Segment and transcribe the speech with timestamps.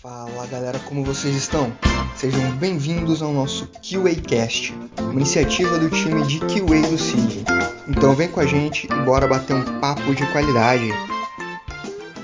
[0.00, 1.70] Fala galera, como vocês estão?
[2.16, 7.44] Sejam bem-vindos ao nosso QAcast, uma iniciativa do time de QA do CID.
[7.86, 10.88] Então vem com a gente e bora bater um papo de qualidade.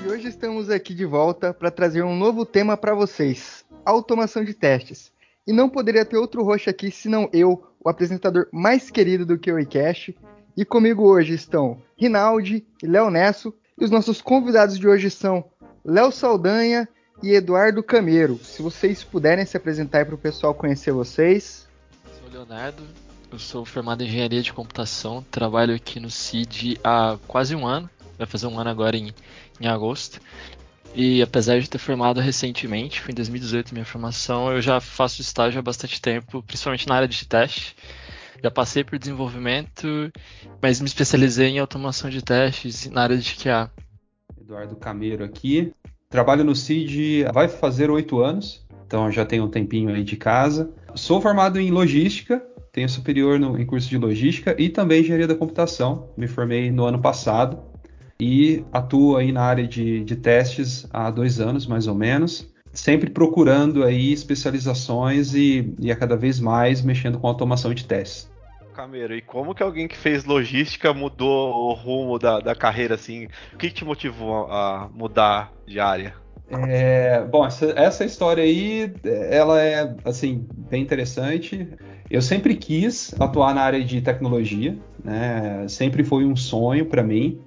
[0.03, 4.55] E hoje estamos aqui de volta para trazer um novo tema para vocês: automação de
[4.55, 5.11] testes.
[5.45, 10.17] E não poderia ter outro roxo aqui senão eu, o apresentador mais querido do QAcast.
[10.57, 13.53] E comigo hoje estão Rinaldi e Léo Nesso.
[13.79, 15.45] E os nossos convidados de hoje são
[15.85, 16.89] Léo Saldanha
[17.21, 18.39] e Eduardo Cameiro.
[18.43, 21.67] Se vocês puderem se apresentar para o pessoal conhecer vocês.
[22.19, 22.83] Sou o Leonardo,
[23.31, 27.89] eu sou formado em engenharia de computação, trabalho aqui no CID há quase um ano,
[28.17, 29.13] vai fazer um ano agora em,
[29.59, 30.21] em agosto.
[30.95, 35.59] E apesar de ter formado recentemente, foi em 2018 minha formação, eu já faço estágio
[35.59, 37.75] há bastante tempo, principalmente na área de teste.
[38.41, 40.11] Já passei por desenvolvimento,
[40.61, 43.71] mas me especializei em automação de testes na área de QA.
[44.39, 45.73] Eduardo Cameiro aqui,
[46.09, 50.71] Trabalho no CID vai fazer oito anos, então já tenho um tempinho aí de casa.
[50.95, 52.41] Sou formado em logística,
[52.71, 56.07] tenho superior no, em curso de logística e também engenharia da computação.
[56.15, 57.59] Me formei no ano passado
[58.17, 62.47] e atuo aí na área de, de testes há dois anos, mais ou menos.
[62.71, 68.29] Sempre procurando aí especializações e, e a cada vez mais mexendo com automação de testes.
[68.77, 73.27] Cameiro, e como que alguém que fez logística mudou o rumo da, da carreira, assim?
[73.51, 76.13] O que te motivou a mudar de área?
[76.47, 81.67] É, bom, essa, essa, história aí, ela é, assim, bem interessante.
[82.07, 85.67] Eu sempre quis atuar na área de tecnologia, né?
[85.67, 87.41] Sempre foi um sonho para mim.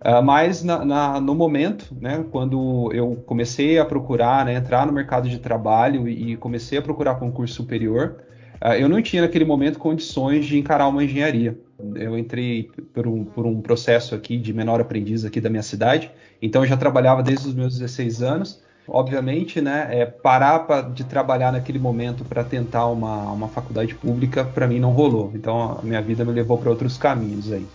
[0.00, 4.92] Uh, mas na, na, no momento, né, quando eu comecei a procurar, né, entrar no
[4.92, 8.27] mercado de trabalho e, e comecei a procurar concurso superior,
[8.78, 11.58] eu não tinha naquele momento condições de encarar uma engenharia.
[11.94, 16.10] Eu entrei por um, por um, processo aqui de menor aprendiz aqui da minha cidade,
[16.42, 18.60] então eu já trabalhava desde os meus 16 anos.
[18.90, 24.44] Obviamente, né, é, parar pra, de trabalhar naquele momento para tentar uma, uma faculdade pública,
[24.44, 25.30] para mim não rolou.
[25.34, 27.66] Então a minha vida me levou para outros caminhos aí.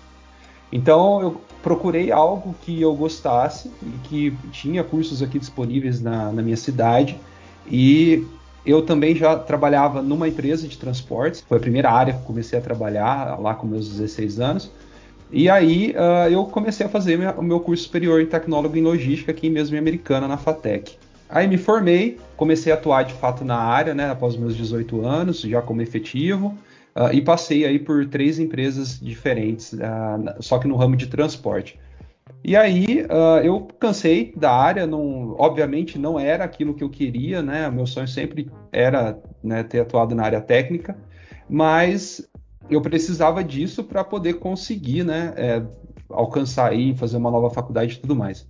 [0.71, 6.41] Então eu procurei algo que eu gostasse e que tinha cursos aqui disponíveis na, na
[6.41, 7.15] minha cidade
[7.71, 8.25] e
[8.65, 12.61] eu também já trabalhava numa empresa de transportes, foi a primeira área que comecei a
[12.61, 14.71] trabalhar lá com meus 16 anos.
[15.31, 19.31] E aí uh, eu comecei a fazer o meu curso superior em tecnólogo em logística
[19.31, 20.95] aqui mesmo em Americana, na FATEC.
[21.27, 25.41] Aí me formei, comecei a atuar de fato na área, né, após meus 18 anos,
[25.41, 26.55] já como efetivo,
[26.95, 29.79] uh, e passei aí por três empresas diferentes, uh,
[30.39, 31.79] só que no ramo de transporte.
[32.43, 37.41] E aí uh, eu cansei da área, não, obviamente não era aquilo que eu queria,
[37.41, 37.69] né?
[37.69, 40.97] Meu sonho sempre era né, ter atuado na área técnica,
[41.49, 42.29] mas
[42.69, 45.63] eu precisava disso para poder conseguir, né, é,
[46.09, 48.47] alcançar aí, fazer uma nova faculdade e tudo mais.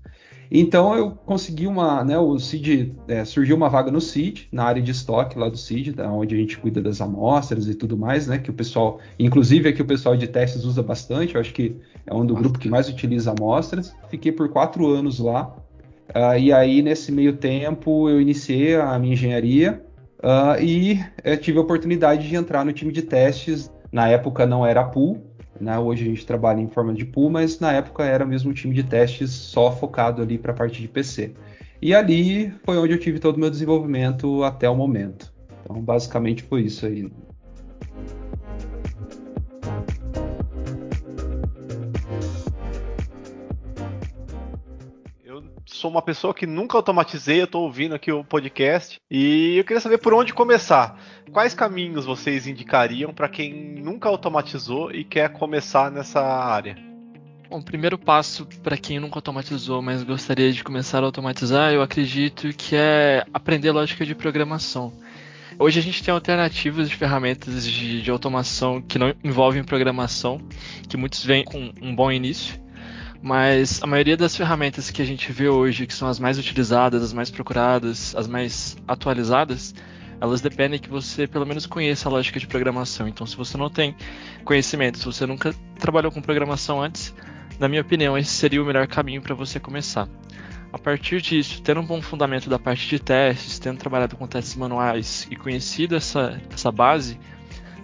[0.52, 4.82] Então eu consegui uma, né, o CID, é, surgiu uma vaga no CID, na área
[4.82, 8.38] de estoque lá do CID, onde a gente cuida das amostras e tudo mais, né,
[8.38, 12.14] que o pessoal, inclusive aqui o pessoal de testes usa bastante, eu acho que é
[12.14, 13.96] um do grupo que mais utiliza amostras.
[14.10, 15.56] Fiquei por quatro anos lá,
[16.10, 19.84] uh, e aí nesse meio tempo eu iniciei a minha engenharia
[20.20, 24.66] uh, e eh, tive a oportunidade de entrar no time de testes, na época não
[24.66, 25.24] era pool,
[25.60, 25.78] né?
[25.78, 28.74] Hoje a gente trabalha em forma de pool, mas na época era mesmo um time
[28.74, 31.34] de testes só focado ali para a parte de PC.
[31.82, 35.34] E ali foi onde eu tive todo o meu desenvolvimento até o momento.
[35.64, 37.12] Então, basicamente foi isso aí.
[45.66, 49.80] Sou uma pessoa que nunca automatizei, eu estou ouvindo aqui o podcast e eu queria
[49.80, 51.00] saber por onde começar.
[51.32, 56.78] Quais caminhos vocês indicariam para quem nunca automatizou e quer começar nessa área?
[57.50, 61.82] Bom, o primeiro passo para quem nunca automatizou, mas gostaria de começar a automatizar, eu
[61.82, 64.94] acredito que é aprender lógica de programação.
[65.60, 70.42] Hoje a gente tem alternativas de ferramentas de, de automação que não envolvem programação,
[70.90, 72.60] que muitos veem com um bom início,
[73.24, 77.02] mas a maioria das ferramentas que a gente vê hoje, que são as mais utilizadas,
[77.02, 79.74] as mais procuradas, as mais atualizadas,
[80.20, 83.08] elas dependem que você pelo menos conheça a lógica de programação.
[83.08, 83.96] Então, se você não tem
[84.44, 87.16] conhecimento, se você nunca trabalhou com programação antes,
[87.58, 90.10] na minha opinião, esse seria o melhor caminho para você começar.
[90.74, 94.58] A partir disso, tendo um bom fundamento da parte de testes, tendo trabalhado com testes
[94.58, 97.18] manuais e conhecido essa, essa base,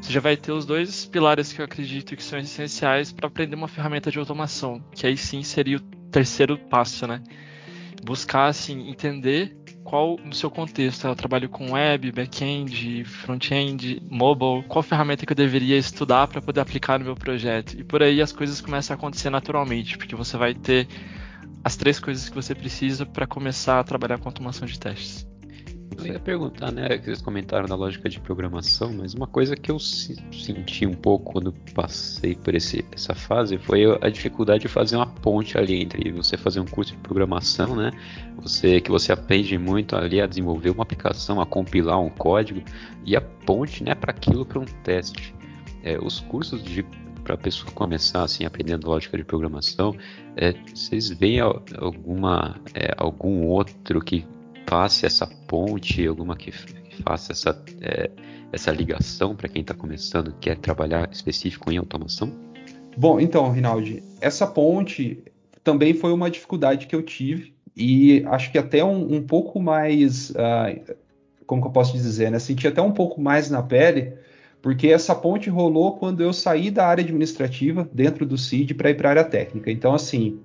[0.02, 3.56] você já vai ter os dois pilares que eu acredito que são essenciais para aprender
[3.56, 7.22] uma ferramenta de automação, que aí sim seria o terceiro passo, né?
[8.04, 14.84] Buscar assim entender qual no seu contexto, eu trabalho com web, back-end, front-end, mobile, qual
[14.84, 17.74] ferramenta que eu deveria estudar para poder aplicar no meu projeto.
[17.78, 20.88] E por aí as coisas começam a acontecer naturalmente, porque você vai ter
[21.64, 25.29] as três coisas que você precisa para começar a trabalhar com automação de testes.
[25.98, 29.72] Eu ia perguntar, né, que vocês comentaram da lógica de programação, mas uma coisa que
[29.72, 34.96] eu senti um pouco quando passei por esse, essa fase foi a dificuldade de fazer
[34.96, 37.92] uma ponte ali entre você fazer um curso de programação, né,
[38.38, 42.62] você que você aprende muito ali a desenvolver uma aplicação, a compilar um código
[43.06, 45.36] e a ponte, né, para aquilo para um teste.
[45.84, 46.86] É, os cursos de
[47.24, 49.96] para a pessoa começar assim aprendendo lógica de programação,
[50.36, 54.26] é, vocês veem alguma é, algum outro que
[54.70, 56.52] faça essa ponte, alguma que,
[57.04, 58.12] faça essa, é,
[58.52, 62.32] essa ligação para quem está começando, quer trabalhar específico em automação?
[62.96, 65.24] Bom, então, Rinaldi, essa ponte
[65.64, 70.30] também foi uma dificuldade que eu tive e acho que até um, um pouco mais,
[70.32, 70.96] uh,
[71.48, 72.38] como que eu posso dizer, né?
[72.38, 74.14] Senti até um pouco mais na pele,
[74.62, 78.96] porque essa ponte rolou quando eu saí da área administrativa dentro do CID para ir
[78.96, 79.72] para a área técnica.
[79.72, 80.40] Então, assim,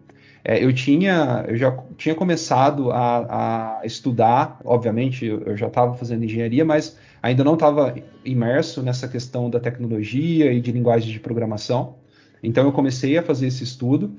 [0.45, 6.23] é, eu tinha, eu já tinha começado a, a estudar, obviamente eu, já estava fazendo
[6.23, 11.97] engenharia, mas ainda não estava imerso nessa questão da tecnologia e de linguagem de programação.
[12.43, 14.17] Então eu comecei a fazer esse estudo.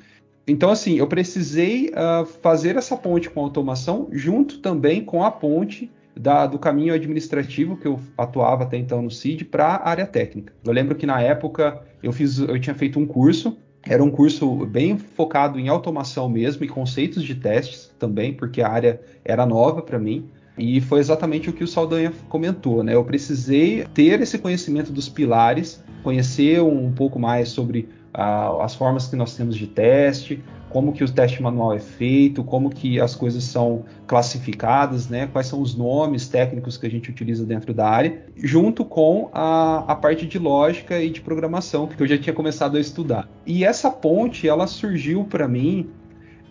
[0.47, 5.91] Então assim, eu precisei uh, fazer essa ponte com automação, junto também com a ponte
[6.19, 10.53] da, do caminho administrativo que eu atuava até então no CID para a área técnica.
[10.63, 14.65] Eu lembro que na época eu fiz, eu tinha feito um curso era um curso
[14.65, 19.81] bem focado em automação mesmo e conceitos de testes também, porque a área era nova
[19.81, 20.25] para mim.
[20.57, 22.95] E foi exatamente o que o Saldanha comentou, né?
[22.95, 29.07] Eu precisei ter esse conhecimento dos pilares, conhecer um pouco mais sobre uh, as formas
[29.07, 30.41] que nós temos de teste,
[30.75, 35.25] como que o teste manual é feito, como que as coisas são classificadas, né?
[35.25, 39.85] Quais são os nomes técnicos que a gente utiliza dentro da área, junto com a,
[39.87, 43.25] a parte de lógica e de programação que eu já tinha começado a estudar.
[43.45, 45.91] E essa ponte, ela surgiu para mim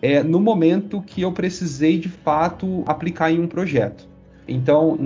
[0.01, 4.09] é, no momento que eu precisei de fato aplicar em um projeto.
[4.47, 4.99] Então,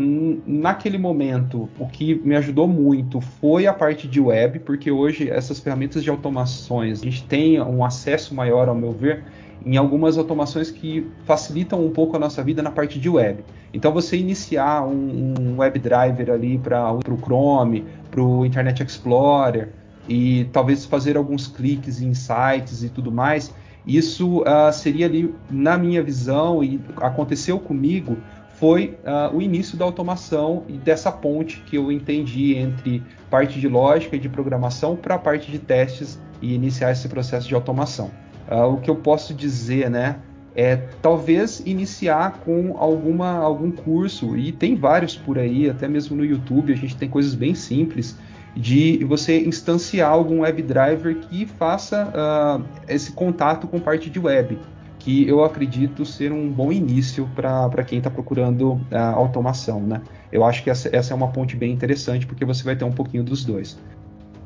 [0.47, 5.61] naquele momento, o que me ajudou muito foi a parte de web, porque hoje essas
[5.61, 9.23] ferramentas de automações, a gente tem um acesso maior, ao meu ver,
[9.65, 13.45] em algumas automações que facilitam um pouco a nossa vida na parte de web.
[13.73, 19.69] Então, você iniciar um, um web driver ali para o Chrome, para o Internet Explorer,
[20.09, 23.55] e talvez fazer alguns cliques em sites e tudo mais,
[23.87, 28.17] isso uh, seria ali, na minha visão, e aconteceu comigo,
[28.59, 33.69] foi uh, o início da automação e dessa ponte que eu entendi entre parte de
[33.69, 38.11] lógica e de programação para a parte de testes e iniciar esse processo de automação.
[38.51, 40.17] Uh, o que eu posso dizer, né,
[40.57, 46.25] é talvez iniciar com alguma algum curso e tem vários por aí, até mesmo no
[46.25, 48.17] YouTube a gente tem coisas bem simples
[48.57, 54.59] de você instanciar algum WebDriver que faça uh, esse contato com parte de web
[54.99, 59.81] que eu acredito ser um bom início para quem está procurando a automação.
[59.81, 60.03] Né?
[60.33, 62.93] Eu acho que essa, essa é uma ponte bem interessante, porque você vai ter um
[62.93, 63.79] pouquinho dos dois.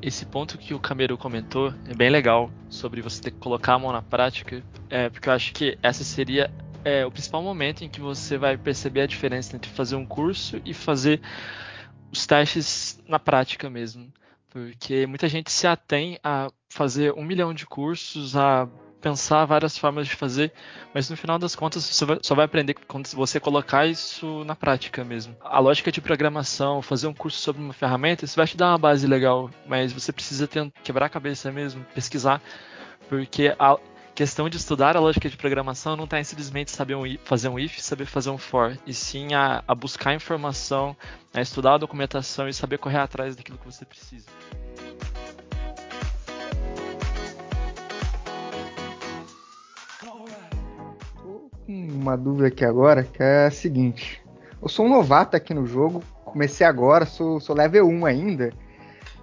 [0.01, 3.79] Esse ponto que o Camero comentou é bem legal, sobre você ter que colocar a
[3.79, 6.51] mão na prática, é, porque eu acho que essa seria
[6.85, 10.61] é, o principal momento em que você vai perceber a diferença entre fazer um curso
[10.65, 11.21] e fazer
[12.11, 14.13] os testes na prática mesmo.
[14.51, 18.69] Porque muita gente se atém a fazer um milhão de cursos, a
[19.03, 20.53] pensar várias formas de fazer,
[20.95, 25.05] mas no final das contas você só vai aprender quando você colocar isso na prática
[25.05, 25.37] mesmo.
[25.43, 28.79] A lógica de programação, fazer um curso sobre uma ferramenta, isso vai te dar uma
[28.79, 32.41] base legal, mas você precisa ter, quebrar a cabeça mesmo, pesquisar,
[33.09, 33.77] porque a
[34.15, 37.59] questão de estudar a lógica de programação não está em simplesmente saber um, fazer um
[37.59, 40.97] if, saber fazer um for, e sim a, a buscar informação,
[41.35, 44.27] a estudar a documentação e saber correr atrás daquilo que você precisa.
[52.03, 54.21] Uma dúvida aqui agora, que é a seguinte.
[54.61, 58.53] Eu sou um novato aqui no jogo, comecei agora, sou, sou level 1 ainda,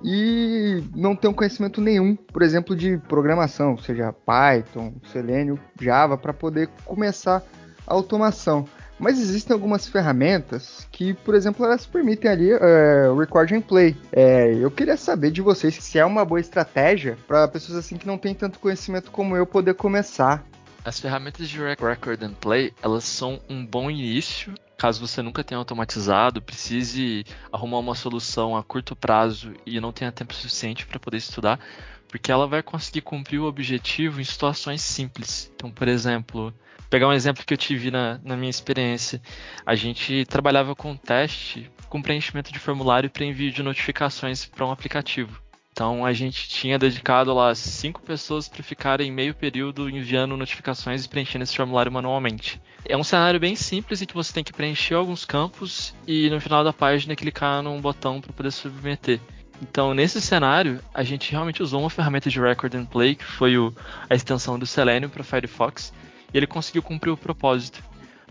[0.04, 6.70] e não tenho conhecimento nenhum, por exemplo, de programação, seja Python, Selenium, Java, para poder
[6.86, 7.44] começar
[7.86, 8.66] a automação.
[8.98, 13.96] Mas existem algumas ferramentas que, por exemplo, elas permitem ali é, record and play.
[14.12, 18.06] É, eu queria saber de vocês se é uma boa estratégia para pessoas assim que
[18.06, 20.44] não têm tanto conhecimento como eu poder começar.
[20.84, 25.58] As ferramentas de Record and Play, elas são um bom início, caso você nunca tenha
[25.58, 31.18] automatizado, precise arrumar uma solução a curto prazo e não tenha tempo suficiente para poder
[31.18, 31.60] estudar,
[32.08, 35.52] porque ela vai conseguir cumprir o objetivo em situações simples.
[35.54, 36.54] Então, por exemplo,
[36.90, 39.22] pegar um exemplo que eu tive na, na minha experiência,
[39.66, 44.72] a gente trabalhava com teste com preenchimento de formulário para envio de notificações para um
[44.72, 45.42] aplicativo.
[45.80, 51.08] Então a gente tinha dedicado lá cinco pessoas para ficarem meio período enviando notificações e
[51.08, 52.62] preenchendo esse formulário manualmente.
[52.84, 56.42] É um cenário bem simples em que você tem que preencher alguns campos e no
[56.42, 59.22] final da página clicar num botão para poder submeter.
[59.62, 63.58] Então, nesse cenário, a gente realmente usou uma ferramenta de Record and Play, que foi
[63.58, 63.74] o,
[64.10, 65.94] a extensão do Selenium para Firefox,
[66.34, 67.82] e ele conseguiu cumprir o propósito.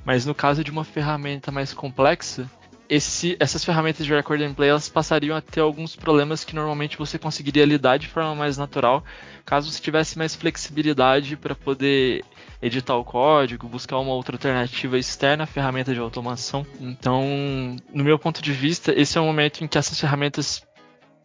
[0.04, 2.46] Mas no caso de uma ferramenta mais complexa,
[2.88, 6.96] esse, essas ferramentas de record and play elas passariam a ter alguns problemas que normalmente
[6.96, 9.04] você conseguiria lidar de forma mais natural
[9.44, 12.24] caso você tivesse mais flexibilidade para poder
[12.60, 16.66] editar o código, buscar uma outra alternativa externa à ferramenta de automação.
[16.80, 20.66] Então, no meu ponto de vista, esse é o momento em que essas ferramentas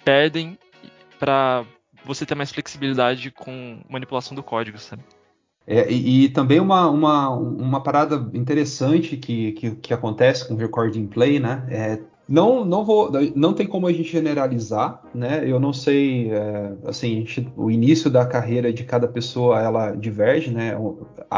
[0.06, 0.58] perdem
[1.20, 1.66] para
[2.06, 5.04] você ter mais flexibilidade com manipulação do código, sabe?
[5.66, 11.08] É, e, e, também uma, uma, uma parada interessante que, que, que, acontece com recording
[11.08, 11.66] play, né?
[11.70, 15.50] É, não, não, vou, não tem como a gente generalizar, né?
[15.50, 20.52] Eu não sei, é, assim, gente, o início da carreira de cada pessoa ela diverge,
[20.52, 20.74] né?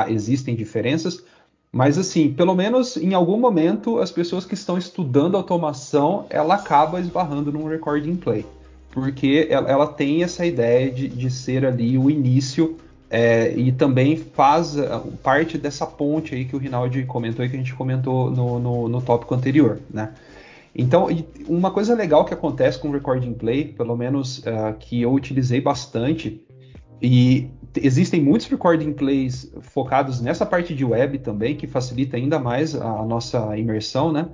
[0.07, 1.23] Existem diferenças,
[1.71, 6.99] mas assim, pelo menos em algum momento as pessoas que estão estudando automação, ela acaba
[6.99, 8.43] esbarrando num recording play,
[8.91, 12.77] porque ela, ela tem essa ideia de, de ser ali o início
[13.17, 14.89] é, e também faz é,
[15.23, 18.89] parte dessa ponte aí que o Rinaldi comentou e que a gente comentou no, no,
[18.89, 20.13] no tópico anterior, né?
[20.75, 21.07] Então,
[21.47, 25.61] uma coisa legal que acontece com o Recording Play, pelo menos uh, que eu utilizei
[25.61, 26.45] bastante,
[27.01, 32.75] e existem muitos Recording Plays focados nessa parte de web também, que facilita ainda mais
[32.75, 34.27] a, a nossa imersão, né?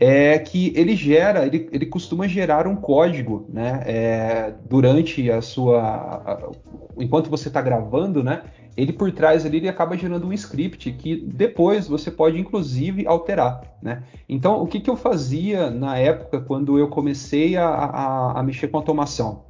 [0.00, 3.82] É que ele gera, ele, ele costuma gerar um código, né?
[3.84, 6.50] É, durante a sua, a,
[6.98, 8.44] enquanto você está gravando, né?
[8.74, 13.60] Ele por trás ali ele acaba gerando um script que depois você pode inclusive alterar,
[13.82, 14.02] né?
[14.26, 18.68] Então o que, que eu fazia na época quando eu comecei a, a, a mexer
[18.68, 19.44] com automação?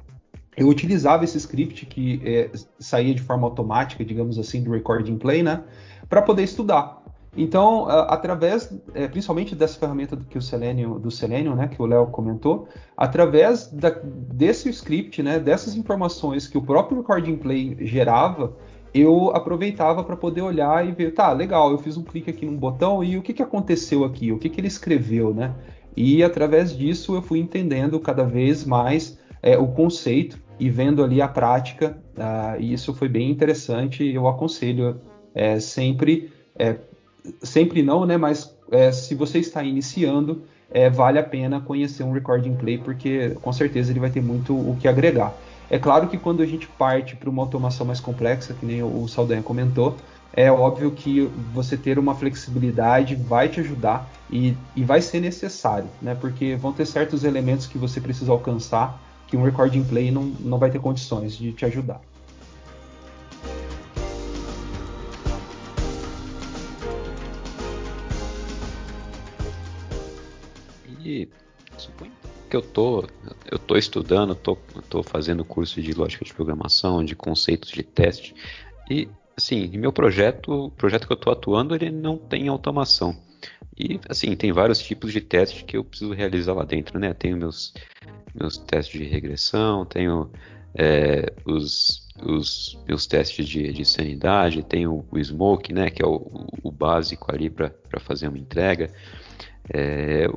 [0.57, 5.41] Eu utilizava esse script que é, saía de forma automática, digamos assim, do recording play,
[5.41, 5.63] né?
[6.09, 7.00] Para poder estudar.
[7.35, 11.85] Então, através, é, principalmente dessa ferramenta do que o Selenium, do Selenium, né, que o
[11.85, 18.53] Léo comentou, através da, desse script, né, dessas informações que o próprio Recording Play gerava,
[18.93, 22.57] eu aproveitava para poder olhar e ver, tá, legal, eu fiz um clique aqui num
[22.57, 25.55] botão e o que, que aconteceu aqui, o que, que ele escreveu, né?
[25.95, 31.21] E através disso eu fui entendendo cada vez mais é, o conceito e vendo ali
[31.21, 34.05] a prática, uh, e isso foi bem interessante.
[34.05, 35.01] Eu aconselho
[35.33, 36.77] é, sempre é,
[37.41, 38.17] sempre não, né?
[38.17, 43.35] Mas é, se você está iniciando, é, vale a pena conhecer um recording play, porque
[43.41, 45.33] com certeza ele vai ter muito o que agregar.
[45.69, 49.07] É claro que quando a gente parte para uma automação mais complexa, que nem o
[49.07, 49.95] Saldanha comentou,
[50.33, 55.87] é óbvio que você ter uma flexibilidade vai te ajudar e, e vai ser necessário,
[56.01, 56.15] né?
[56.15, 60.57] Porque vão ter certos elementos que você precisa alcançar que um recording play não, não
[60.57, 62.01] vai ter condições de te ajudar.
[71.11, 71.29] E
[71.77, 72.11] suponho
[72.49, 73.05] que eu tô,
[73.49, 74.57] eu tô estudando, tô,
[74.89, 78.35] tô fazendo curso de lógica de programação, de conceitos de teste.
[78.89, 83.15] E assim, meu projeto, projeto que eu estou atuando, ele não tem automação.
[83.77, 87.13] E assim, tem vários tipos de testes que eu preciso realizar lá dentro, né?
[87.13, 87.73] Tenho meus,
[88.35, 90.29] meus testes de regressão, tenho
[90.75, 95.89] é, os, os meus testes de, de sanidade, tenho o Smoke, né?
[95.89, 98.91] Que é o, o básico ali para fazer uma entrega.
[99.73, 100.27] É,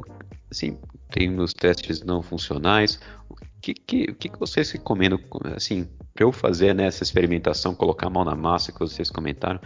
[0.54, 0.78] assim,
[1.10, 2.98] tem meus testes não funcionais.
[3.28, 5.18] O que, que, o que vocês recomendam,
[5.54, 9.60] assim, para eu fazer nessa né, experimentação, colocar a mão na massa que vocês comentaram?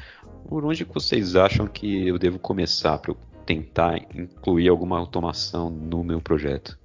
[0.49, 5.71] Por onde que vocês acham que eu devo começar para eu tentar incluir alguma automação
[5.71, 6.79] no meu projeto?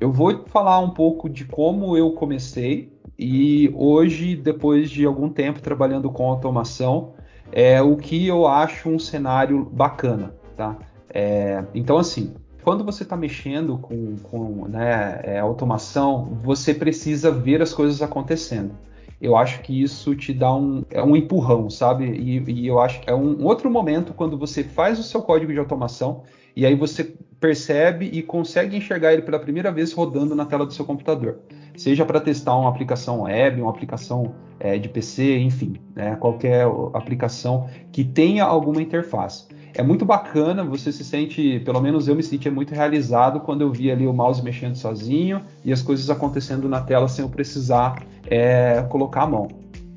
[0.00, 5.60] Eu vou falar um pouco de como eu comecei e hoje, depois de algum tempo
[5.60, 7.12] trabalhando com automação,
[7.52, 10.78] é o que eu acho um cenário bacana, tá?
[11.12, 17.62] É, então, assim, quando você está mexendo com, com né, é, automação, você precisa ver
[17.62, 18.72] as coisas acontecendo.
[19.20, 22.06] Eu acho que isso te dá um, é um empurrão, sabe?
[22.06, 25.52] E, e eu acho que é um outro momento quando você faz o seu código
[25.52, 26.22] de automação
[26.56, 30.72] e aí você percebe e consegue enxergar ele pela primeira vez rodando na tela do
[30.72, 31.40] seu computador.
[31.80, 37.70] Seja para testar uma aplicação web, uma aplicação é, de PC, enfim, né, qualquer aplicação
[37.90, 42.52] que tenha alguma interface é muito bacana, você se sente, pelo menos eu me sentia
[42.52, 46.82] muito realizado quando eu via ali o mouse mexendo sozinho e as coisas acontecendo na
[46.82, 49.48] tela sem eu precisar é, colocar a mão.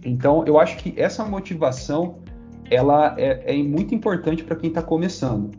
[0.05, 2.19] Então, eu acho que essa motivação
[2.71, 5.51] ela é, é muito importante para quem está começando.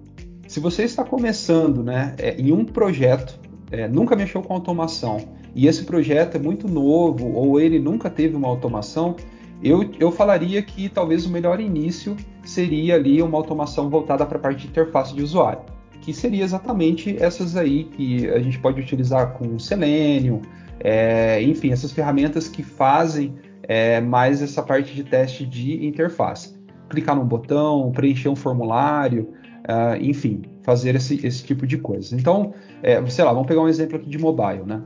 [0.49, 3.39] Se você está começando né, é, em um projeto,
[3.81, 5.19] é, nunca mexeu com automação
[5.55, 9.17] e esse projeto é muito novo ou ele nunca teve uma automação,
[9.63, 14.41] eu, eu falaria que talvez o melhor início seria ali uma automação voltada para a
[14.41, 15.63] parte de interface de usuário,
[16.01, 20.43] que seria exatamente essas aí que a gente pode utilizar com Selenium,
[20.81, 26.55] é, enfim, essas ferramentas que fazem é, mais essa parte de teste de interface.
[26.91, 32.17] Clicar num botão, preencher um formulário, uh, enfim, fazer esse, esse, tipo de coisa.
[32.17, 34.83] Então, é, sei lá, vamos pegar um exemplo aqui de mobile, né?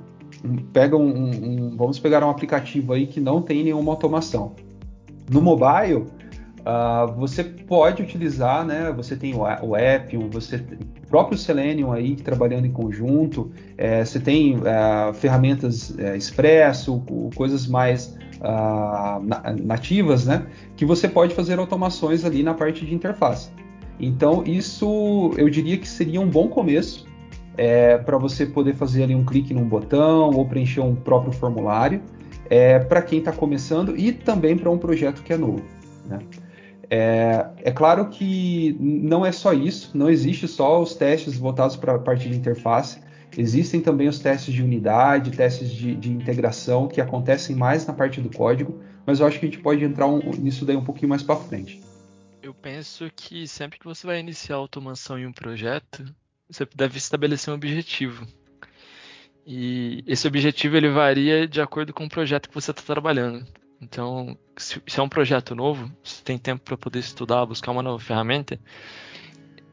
[0.72, 4.54] Pega um, um, vamos pegar um aplicativo aí que não tem nenhuma automação.
[5.30, 6.04] No mobile,
[6.60, 8.92] uh, você pode utilizar, né?
[8.96, 14.04] Você tem o, o Appium, você tem o próprio Selenium aí trabalhando em conjunto, é,
[14.04, 17.02] você tem uh, ferramentas é, Expresso,
[17.34, 20.46] coisas mais uh, nativas, né?
[20.76, 23.50] Que você pode fazer automações ali na parte de interface.
[24.00, 27.06] Então, isso eu diria que seria um bom começo
[27.56, 32.00] é, para você poder fazer ali um clique num botão ou preencher um próprio formulário
[32.48, 35.62] é, para quem está começando e também para um projeto que é novo.
[36.06, 36.18] Né?
[36.90, 41.96] É, é, claro que não é só isso, não existe só os testes voltados para
[41.96, 42.98] a parte de interface,
[43.36, 48.22] existem também os testes de unidade, testes de, de, integração que acontecem mais na parte
[48.22, 51.10] do código, mas eu acho que a gente pode entrar um, nisso daí um pouquinho
[51.10, 51.80] mais para frente.
[52.48, 56.02] Eu penso que sempre que você vai iniciar a automação em um projeto,
[56.48, 58.26] você deve estabelecer um objetivo.
[59.46, 63.46] E esse objetivo ele varia de acordo com o projeto que você está trabalhando.
[63.82, 68.02] Então, se, é um projeto novo, se tem tempo para poder estudar, buscar uma nova
[68.02, 68.58] ferramenta,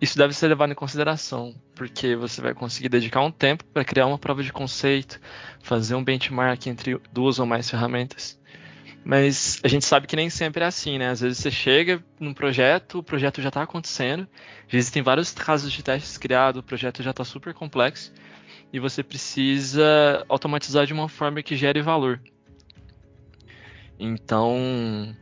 [0.01, 4.05] isso deve ser levado em consideração, porque você vai conseguir dedicar um tempo para criar
[4.05, 5.17] uma prova de conceito,
[5.63, 8.37] fazer um benchmark entre duas ou mais ferramentas.
[9.05, 11.09] Mas a gente sabe que nem sempre é assim, né?
[11.11, 14.27] Às vezes você chega num projeto, o projeto já está acontecendo,
[14.67, 18.11] já existem vários casos de testes criados, o projeto já está super complexo
[18.73, 22.19] e você precisa automatizar de uma forma que gere valor.
[23.99, 25.15] Então,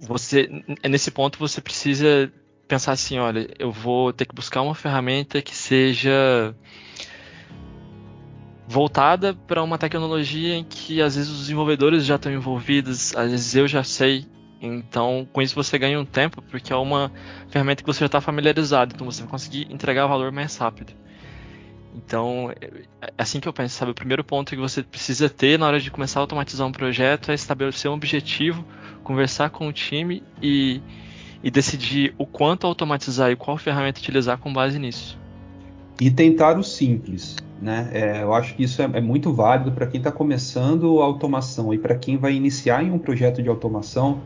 [0.00, 0.50] você
[0.84, 2.32] nesse ponto você precisa
[2.66, 6.52] pensar assim, olha, eu vou ter que buscar uma ferramenta que seja
[8.68, 13.54] voltada para uma tecnologia em que às vezes os desenvolvedores já estão envolvidos, às vezes
[13.54, 14.26] eu já sei.
[14.60, 17.12] Então, com isso você ganha um tempo, porque é uma
[17.48, 20.92] ferramenta que você já está familiarizado, então você vai conseguir entregar valor mais rápido.
[21.94, 23.92] Então, é assim que eu penso, sabe?
[23.92, 27.30] O primeiro ponto que você precisa ter na hora de começar a automatizar um projeto
[27.30, 28.64] é estabelecer um objetivo,
[29.02, 30.82] conversar com o time e,
[31.42, 35.18] e decidir o quanto automatizar e qual ferramenta utilizar com base nisso.
[35.98, 37.36] E tentar o simples.
[37.60, 37.88] Né?
[37.92, 41.72] É, eu acho que isso é, é muito válido para quem está começando a automação
[41.72, 44.20] e para quem vai iniciar em um projeto de automação.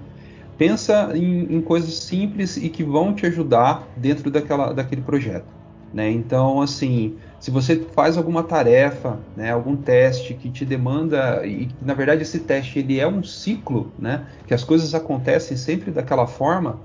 [0.59, 5.47] Pensa em, em, coisas simples e que vão te ajudar dentro daquela, daquele projeto.
[5.95, 6.11] Né?
[6.11, 11.95] Então, assim, se você faz alguma tarefa, né, algum teste que te demanda e na
[11.95, 16.79] verdade esse teste ele é um ciclo, né, que as coisas acontecem sempre daquela forma,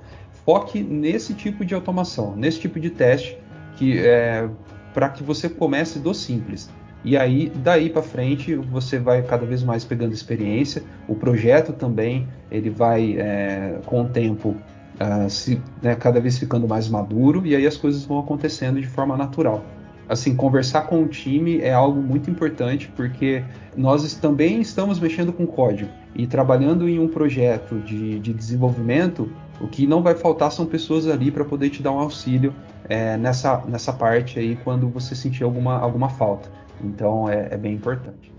[0.45, 3.37] foque nesse tipo de automação, nesse tipo de teste
[3.75, 4.49] que é,
[4.95, 6.69] para que você comece do simples.
[7.03, 10.81] E aí, daí para frente, você vai cada vez mais pegando experiência.
[11.05, 14.55] O projeto também, ele vai, é, com o tempo,
[14.95, 18.87] uh, se, né, cada vez ficando mais maduro, e aí as coisas vão acontecendo de
[18.87, 19.63] forma natural.
[20.07, 23.43] Assim, conversar com o time é algo muito importante, porque
[23.75, 25.91] nós também estamos mexendo com código.
[26.15, 29.29] E trabalhando em um projeto de, de desenvolvimento,
[29.59, 32.53] o que não vai faltar são pessoas ali para poder te dar um auxílio
[32.87, 36.51] é, nessa, nessa parte aí quando você sentir alguma, alguma falta.
[36.83, 38.33] Então é, é bem importante.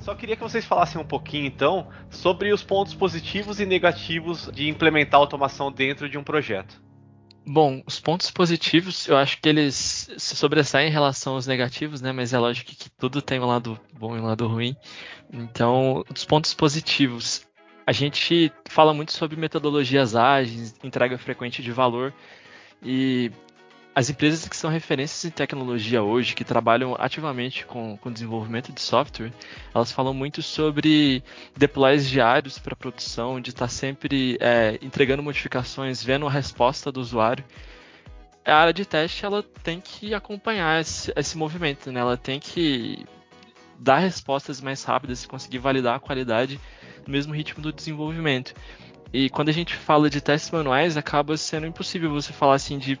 [0.00, 4.68] Só queria que vocês falassem um pouquinho então sobre os pontos positivos e negativos de
[4.68, 6.89] implementar automação dentro de um projeto.
[7.52, 12.12] Bom, os pontos positivos, eu acho que eles se sobressaem em relação aos negativos, né?
[12.12, 14.76] Mas é lógico que tudo tem um lado bom e um lado ruim.
[15.32, 17.44] Então, os pontos positivos,
[17.84, 22.14] a gente fala muito sobre metodologias ágeis, entrega frequente de valor,
[22.84, 23.32] e
[23.94, 28.80] as empresas que são referências em tecnologia hoje, que trabalham ativamente com, com desenvolvimento de
[28.80, 29.32] software,
[29.74, 31.22] elas falam muito sobre
[31.56, 37.00] deploys diários para produção, de estar tá sempre é, entregando modificações, vendo a resposta do
[37.00, 37.44] usuário.
[38.44, 42.00] A área de teste ela tem que acompanhar esse, esse movimento, né?
[42.00, 43.04] ela tem que
[43.78, 46.60] dar respostas mais rápidas conseguir validar a qualidade
[47.06, 48.54] no mesmo ritmo do desenvolvimento.
[49.12, 53.00] E quando a gente fala de testes manuais, acaba sendo impossível você falar assim de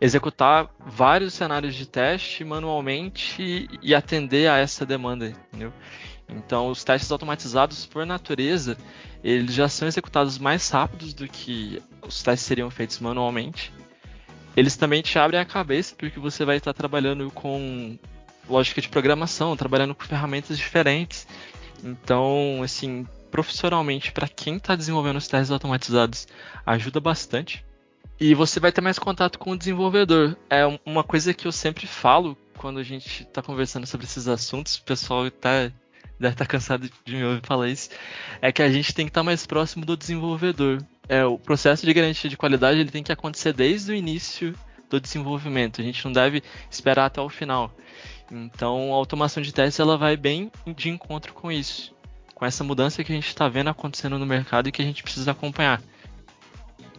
[0.00, 5.72] executar vários cenários de teste manualmente e, atender a essa demanda, entendeu?
[6.28, 8.76] Então, os testes automatizados, por natureza,
[9.24, 13.72] eles já são executados mais rápidos do que os testes seriam feitos manualmente.
[14.56, 17.98] Eles também te abrem a cabeça porque você vai estar trabalhando com
[18.48, 21.26] lógica de programação, trabalhando com ferramentas diferentes.
[21.82, 26.26] Então, assim, profissionalmente, para quem está desenvolvendo os testes automatizados,
[26.66, 27.64] ajuda bastante.
[28.20, 30.36] E você vai ter mais contato com o desenvolvedor.
[30.50, 34.74] É uma coisa que eu sempre falo quando a gente está conversando sobre esses assuntos,
[34.74, 35.70] o pessoal tá,
[36.18, 37.90] deve estar tá cansado de me ouvir falar isso,
[38.42, 40.84] é que a gente tem que estar tá mais próximo do desenvolvedor.
[41.08, 44.54] É, o processo de garantia de qualidade ele tem que acontecer desde o início
[44.90, 45.80] do desenvolvimento.
[45.80, 47.72] A gente não deve esperar até o final.
[48.30, 51.94] Então, a automação de testes ela vai bem de encontro com isso,
[52.34, 55.02] com essa mudança que a gente está vendo acontecendo no mercado e que a gente
[55.02, 55.80] precisa acompanhar.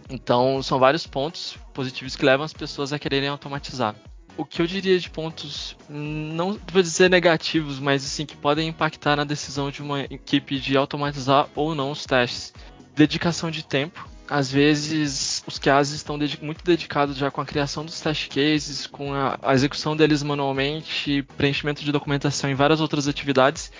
[0.09, 3.95] Então, são vários pontos positivos que levam as pessoas a quererem automatizar.
[4.35, 9.15] O que eu diria de pontos, não vou dizer negativos, mas assim, que podem impactar
[9.15, 12.53] na decisão de uma equipe de automatizar ou não os testes.
[12.95, 14.07] Dedicação de tempo.
[14.29, 19.13] Às vezes, os QAs estão muito dedicados já com a criação dos test cases, com
[19.13, 23.71] a, a execução deles manualmente, preenchimento de documentação e várias outras atividades,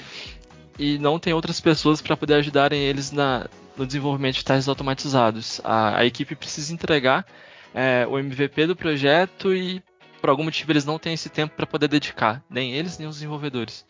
[0.78, 3.48] e não tem outras pessoas para poder ajudarem eles na,
[3.80, 5.62] no desenvolvimento de testes automatizados.
[5.64, 7.26] A, a equipe precisa entregar
[7.74, 9.82] é, o MVP do projeto e
[10.20, 13.16] por algum motivo eles não têm esse tempo para poder dedicar, nem eles nem os
[13.16, 13.86] desenvolvedores.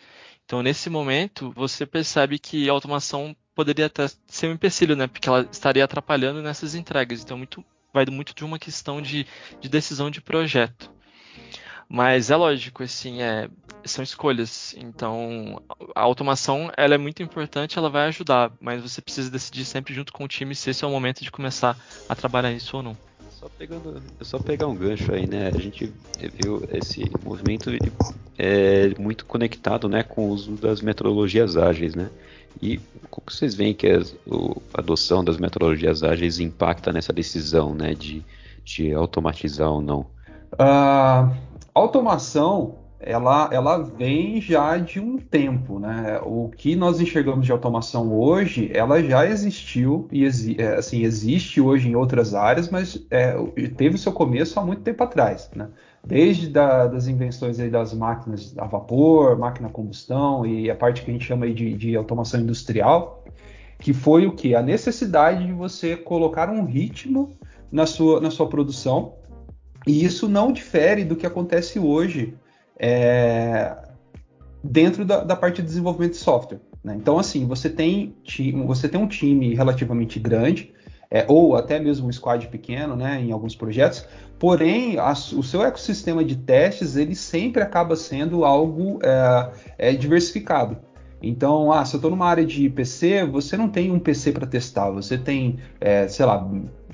[0.46, 5.08] Então nesse momento você percebe que a automação poderia até ser um empecilho, né?
[5.08, 7.22] Porque ela estaria atrapalhando nessas entregas.
[7.24, 9.26] Então muito, vai muito de uma questão de,
[9.60, 10.92] de decisão de projeto.
[11.90, 13.50] Mas é lógico, assim, é,
[13.86, 14.76] são escolhas.
[14.78, 15.62] Então,
[15.96, 20.12] a automação ela é muito importante, ela vai ajudar, mas você precisa decidir sempre junto
[20.14, 22.98] com o time se esse é o momento de começar a trabalhar isso ou não.
[23.32, 25.48] Só pegando, só pegar um gancho aí, né?
[25.48, 25.94] A gente
[26.44, 27.70] viu esse movimento
[28.38, 32.10] é, muito conectado, né, com o uso das metodologias ágeis, né?
[32.62, 37.94] E como vocês veem que a, a adoção das metodologias ágeis impacta nessa decisão, né,
[37.94, 38.26] de,
[38.66, 40.02] de automatizar ou não?
[40.54, 41.34] Uh,
[41.74, 46.20] automação ela, ela vem já de um tempo, né?
[46.24, 50.26] O que nós enxergamos de automação hoje, ela já existiu e
[50.58, 53.34] é, assim existe hoje em outras áreas, mas é,
[53.78, 55.70] teve seu começo há muito tempo atrás, né?
[56.06, 61.10] Desde da, das invenções das máquinas a vapor, máquina a combustão e a parte que
[61.10, 63.24] a gente chama de, de automação industrial,
[63.80, 67.32] que foi o que a necessidade de você colocar um ritmo
[67.72, 69.14] na sua, na sua produção
[69.88, 72.36] e isso não difere do que acontece hoje
[72.80, 73.76] é,
[74.64, 76.60] dentro da, da, parte de desenvolvimento de software.
[76.84, 76.96] Né?
[76.96, 78.16] Então, assim, você tem,
[78.66, 80.74] você tem um time relativamente grande,
[81.12, 84.06] é, ou até mesmo um squad pequeno, né, em alguns projetos,
[84.38, 90.78] porém, a, o seu ecossistema de testes, ele sempre acaba sendo algo é, é diversificado.
[91.22, 94.48] Então, ah, se eu estou numa área de PC, você não tem um PC para
[94.48, 96.50] testar, você tem, é, sei lá,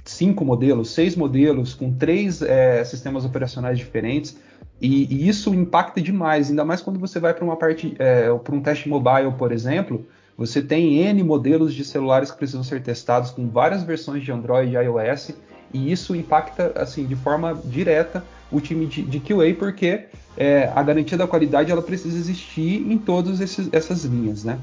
[0.05, 4.37] cinco modelos, seis modelos, com três é, sistemas operacionais diferentes.
[4.79, 8.55] E, e, isso impacta demais, ainda mais quando você vai para uma parte, é, para
[8.55, 10.05] um teste mobile, por exemplo,
[10.37, 14.71] você tem N modelos de celulares que precisam ser testados com várias versões de Android
[14.71, 15.31] e iOS,
[15.73, 20.05] e isso impacta assim de forma direta o time de, de QA, porque
[20.37, 24.59] é, a garantia da qualidade ela precisa existir em todas essas linhas, né?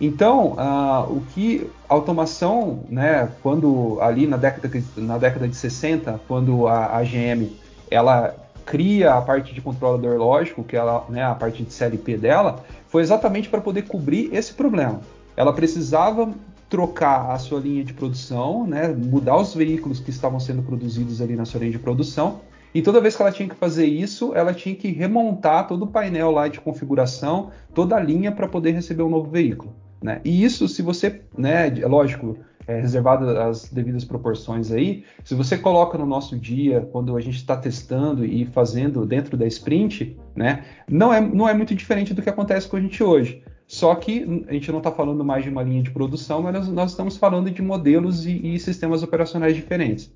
[0.00, 6.20] Então, uh, o que a automação, né, quando ali na década, na década de 60,
[6.28, 7.50] quando a, a GM
[7.90, 8.34] ela
[8.66, 13.00] cria a parte de controlador lógico, que ela, né, a parte de CLP dela, foi
[13.00, 15.00] exatamente para poder cobrir esse problema.
[15.36, 16.30] Ela precisava
[16.68, 21.36] trocar a sua linha de produção, né, mudar os veículos que estavam sendo produzidos ali
[21.36, 22.40] na sua linha de produção,
[22.74, 25.86] e toda vez que ela tinha que fazer isso, ela tinha que remontar todo o
[25.86, 29.72] painel lá de configuração, toda a linha para poder receber um novo veículo.
[30.02, 30.20] Né?
[30.24, 35.56] E isso, se você, né, é lógico, é, reservado as devidas proporções aí, se você
[35.56, 40.64] coloca no nosso dia, quando a gente está testando e fazendo dentro da sprint, né,
[40.88, 43.42] não, é, não é muito diferente do que acontece com a gente hoje.
[43.66, 46.68] Só que a gente não está falando mais de uma linha de produção, mas nós,
[46.68, 50.14] nós estamos falando de modelos e, e, sistemas operacionais diferentes.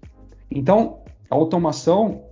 [0.49, 2.23] Então, a automação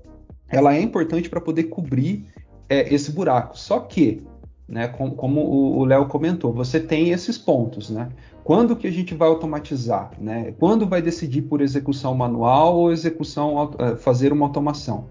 [0.48, 2.24] ela é importante para poder cobrir
[2.68, 3.58] é, esse buraco.
[3.58, 4.22] Só que
[4.68, 4.88] né?
[4.88, 8.10] Como, como o Léo comentou, você tem esses pontos, né?
[8.44, 10.54] Quando que a gente vai automatizar, né?
[10.58, 15.08] Quando vai decidir por execução manual ou execução eh, fazer uma automação?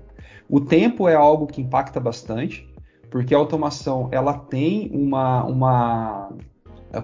[0.49, 2.69] O tempo é algo que impacta bastante,
[3.09, 6.29] porque a automação ela tem uma, uma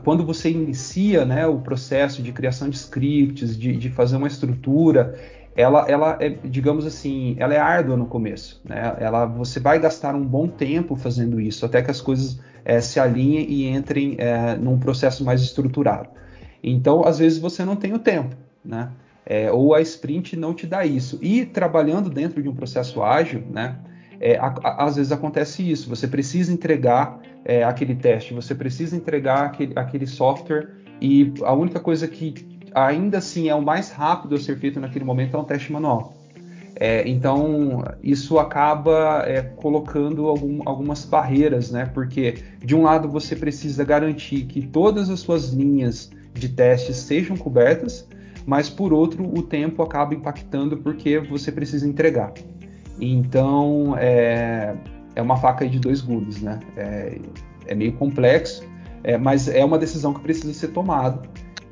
[0.04, 5.20] quando você inicia né, o processo de criação de scripts, de, de fazer uma estrutura,
[5.56, 8.62] ela, ela é, digamos assim, ela é árdua no começo.
[8.66, 8.96] Né?
[9.00, 13.00] Ela, você vai gastar um bom tempo fazendo isso, até que as coisas é, se
[13.00, 16.10] alinhem e entrem é, num processo mais estruturado.
[16.64, 18.90] Então, às vezes você não tem o tempo, né?
[19.26, 21.18] É, ou a sprint não te dá isso.
[21.22, 23.78] E trabalhando dentro de um processo ágil, né?
[24.20, 25.90] É, a, a, às vezes acontece isso.
[25.90, 30.70] Você precisa entregar é, aquele teste, você precisa entregar aquele, aquele software
[31.02, 32.32] e a única coisa que
[32.74, 36.14] ainda assim é o mais rápido a ser feito naquele momento é um teste manual.
[36.76, 41.90] É, então, isso acaba é, colocando algum, algumas barreiras, né?
[41.94, 47.38] Porque, de um lado, você precisa garantir que todas as suas linhas de testes sejam
[47.38, 48.08] cobertas,
[48.46, 52.34] mas, por outro, o tempo acaba impactando porque você precisa entregar.
[53.00, 54.76] Então, é,
[55.16, 56.60] é uma faca de dois gumes, né?
[56.76, 57.18] É,
[57.68, 58.64] é meio complexo,
[59.04, 61.22] é, mas é uma decisão que precisa ser tomada.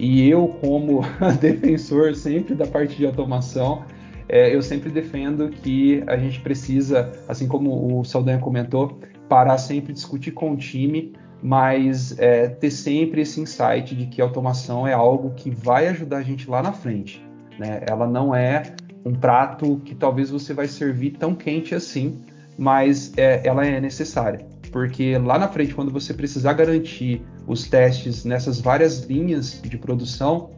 [0.01, 1.01] E eu, como
[1.39, 3.83] defensor sempre da parte de automação,
[4.27, 9.93] é, eu sempre defendo que a gente precisa, assim como o Saldanha comentou, parar sempre
[9.93, 15.35] discutir com o time, mas é, ter sempre esse insight de que automação é algo
[15.35, 17.23] que vai ajudar a gente lá na frente.
[17.59, 17.81] Né?
[17.87, 18.73] Ela não é
[19.05, 22.25] um prato que talvez você vai servir tão quente assim,
[22.57, 24.47] mas é, ela é necessária.
[24.71, 30.51] Porque lá na frente, quando você precisar garantir os testes nessas várias linhas de produção,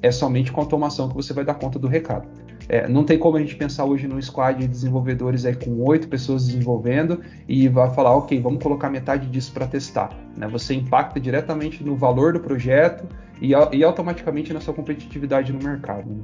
[0.00, 2.26] é somente com automação que você vai dar conta do recado.
[2.68, 6.06] É, não tem como a gente pensar hoje num squad de desenvolvedores aí com oito
[6.06, 10.10] pessoas desenvolvendo e vai falar, ok, vamos colocar metade disso para testar.
[10.36, 10.46] Né?
[10.48, 13.06] Você impacta diretamente no valor do projeto
[13.40, 16.10] e, e automaticamente na sua competitividade no mercado.
[16.10, 16.22] Né?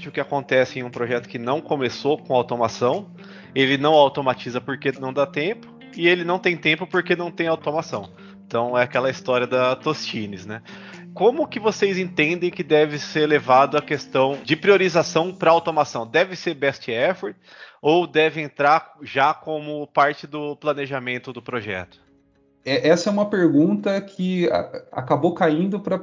[0.00, 3.10] Normalmente o que acontece em um projeto que não começou com automação,
[3.54, 7.46] ele não automatiza porque não dá tempo e ele não tem tempo porque não tem
[7.46, 8.10] automação.
[8.46, 10.62] Então é aquela história da Tostines, né?
[11.12, 16.06] Como que vocês entendem que deve ser levado a questão de priorização para automação?
[16.06, 17.36] Deve ser best effort
[17.82, 22.00] ou deve entrar já como parte do planejamento do projeto?
[22.64, 24.48] É, essa é uma pergunta que
[24.92, 26.00] acabou caindo para.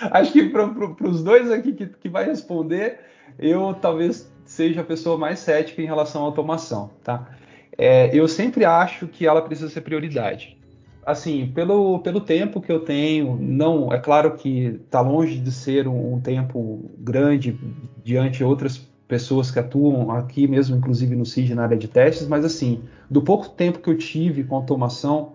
[0.10, 3.00] Acho que para os dois aqui que, que vai responder,
[3.38, 7.28] eu talvez seja a pessoa mais cética em relação à automação, tá?
[7.76, 10.56] é, eu sempre acho que ela precisa ser prioridade.
[11.04, 15.88] Assim, pelo, pelo tempo que eu tenho, não, é claro que está longe de ser
[15.88, 17.58] um, um, tempo grande
[18.04, 18.78] diante de outras
[19.08, 23.20] pessoas que atuam aqui mesmo, inclusive no CID na área de testes, mas assim, do
[23.20, 25.32] pouco tempo que eu tive com automação,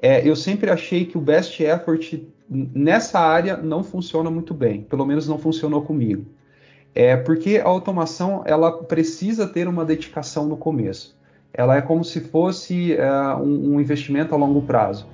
[0.00, 5.04] é, eu sempre achei que o best effort nessa área não funciona muito bem, pelo
[5.04, 6.26] menos não funcionou comigo.
[6.94, 11.18] É porque a automação ela precisa ter uma dedicação no começo
[11.52, 15.06] ela é como se fosse uh, um, um, investimento a longo prazo.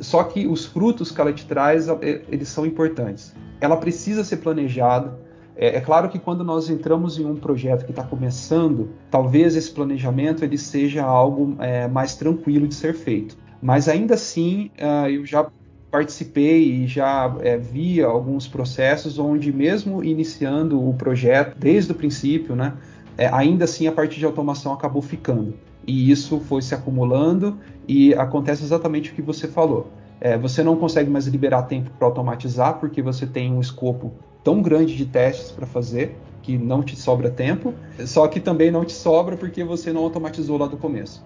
[0.00, 3.34] Só que os frutos que ela te traz, é, eles são importantes.
[3.60, 5.18] Ela precisa ser planejada.
[5.56, 9.70] É, é claro que quando nós entramos em um projeto que está começando, talvez esse
[9.70, 13.36] planejamento ele seja algo é, mais tranquilo de ser feito.
[13.60, 15.50] Mas ainda assim, uh, eu já
[15.90, 22.54] participei e já é, vi alguns processos onde, mesmo iniciando o projeto desde o princípio,
[22.54, 22.74] né,
[23.16, 25.54] é, ainda assim a parte de automação acabou ficando
[25.88, 29.90] e isso foi se acumulando e acontece exatamente o que você falou.
[30.20, 34.12] É, você não consegue mais liberar tempo para automatizar porque você tem um escopo
[34.44, 37.74] tão grande de testes para fazer que não te sobra tempo,
[38.06, 41.24] só que também não te sobra porque você não automatizou lá do começo.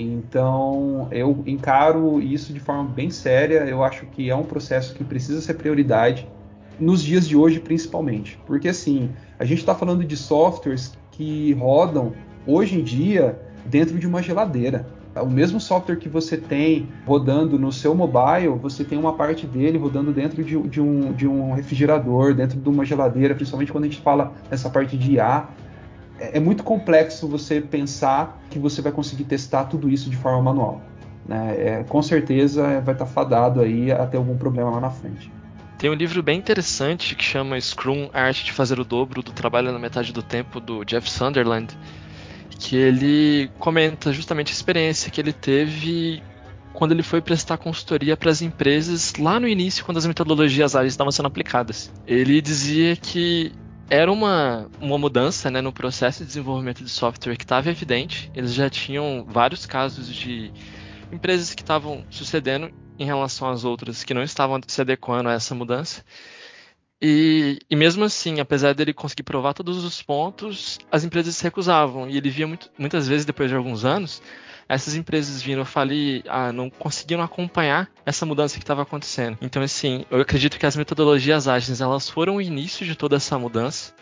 [0.00, 3.64] Então eu encaro isso de forma bem séria.
[3.64, 6.28] Eu acho que é um processo que precisa ser prioridade
[6.78, 12.12] nos dias de hoje, principalmente, porque assim a gente está falando de softwares que rodam
[12.46, 14.86] hoje em dia dentro de uma geladeira.
[15.16, 19.76] O mesmo software que você tem rodando no seu mobile, você tem uma parte dele
[19.76, 23.86] rodando dentro de, de, um, de um refrigerador, dentro de uma geladeira, principalmente quando a
[23.88, 25.48] gente fala nessa parte de IA.
[26.18, 30.42] É, é muito complexo você pensar que você vai conseguir testar tudo isso de forma
[30.42, 30.80] manual.
[31.26, 31.54] Né?
[31.58, 35.30] É, com certeza vai estar fadado aí a ter algum problema lá na frente.
[35.76, 39.30] Tem um livro bem interessante que chama Scrum, a arte de fazer o dobro do
[39.30, 41.76] trabalho na metade do tempo, do Jeff Sunderland
[42.58, 46.20] que ele comenta justamente a experiência que ele teve
[46.72, 50.92] quando ele foi prestar consultoria para as empresas lá no início, quando as metodologias ágeis
[50.92, 51.90] estavam sendo aplicadas.
[52.06, 53.52] Ele dizia que
[53.90, 58.30] era uma, uma mudança né, no processo de desenvolvimento de software que estava evidente.
[58.34, 60.52] Eles já tinham vários casos de
[61.10, 65.54] empresas que estavam sucedendo em relação às outras que não estavam se adequando a essa
[65.54, 66.04] mudança.
[67.00, 72.08] E, e, mesmo assim, apesar dele conseguir provar todos os pontos, as empresas se recusavam.
[72.10, 74.20] E ele via muito, muitas vezes, depois de alguns anos,
[74.68, 79.38] essas empresas vindo falir, ah, não conseguiram acompanhar essa mudança que estava acontecendo.
[79.40, 83.38] Então, assim, eu acredito que as metodologias ágeis elas foram o início de toda essa
[83.38, 83.94] mudança.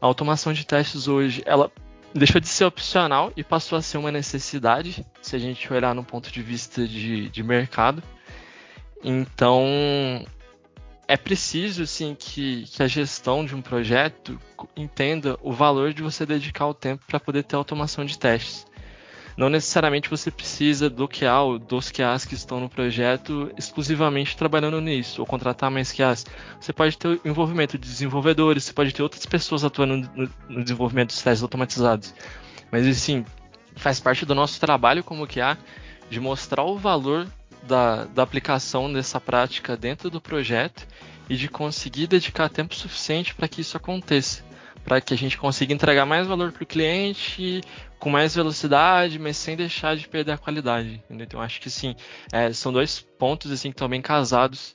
[0.00, 1.70] A automação de testes hoje, ela
[2.14, 6.04] deixou de ser opcional e passou a ser uma necessidade, se a gente olhar no
[6.04, 8.02] ponto de vista de, de mercado.
[9.02, 10.24] Então,
[11.08, 14.38] é preciso sim que, que, a gestão de um projeto
[14.76, 18.66] entenda o valor de você dedicar o tempo para poder ter automação de testes.
[19.36, 24.80] Não necessariamente você precisa do QA ou dos QAs que estão no projeto exclusivamente trabalhando
[24.80, 26.26] nisso, ou contratar mais QAs.
[26.60, 31.08] Você pode ter envolvimento de desenvolvedores, você pode ter outras pessoas atuando no, no desenvolvimento
[31.08, 32.14] dos testes automatizados.
[32.70, 33.24] Mas, assim,
[33.76, 35.56] faz parte do nosso trabalho como QA
[36.10, 37.26] de mostrar o valor
[37.62, 40.86] da, da aplicação dessa prática dentro do projeto
[41.28, 44.42] e de conseguir dedicar tempo suficiente para que isso aconteça
[44.84, 47.60] para que a gente consiga entregar mais valor para o cliente
[47.98, 51.02] com mais velocidade, mas sem deixar de perder a qualidade.
[51.04, 51.24] Entendeu?
[51.24, 51.94] Então acho que sim,
[52.32, 54.74] é, são dois pontos assim que estão bem casados.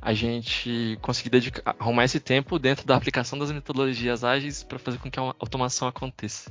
[0.00, 4.98] A gente conseguir dedicar, arrumar esse tempo dentro da aplicação das metodologias ágeis para fazer
[4.98, 6.50] com que a automação aconteça.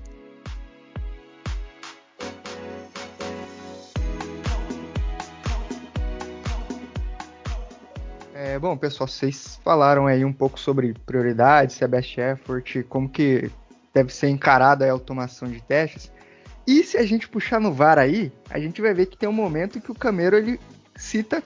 [8.52, 13.08] É, bom, pessoal, vocês falaram aí um pouco sobre prioridades, se é best effort, como
[13.08, 13.50] que
[13.94, 16.12] deve ser encarada a automação de testes.
[16.68, 19.32] E se a gente puxar no VAR aí, a gente vai ver que tem um
[19.32, 20.60] momento que o Camero ele
[20.98, 21.42] cita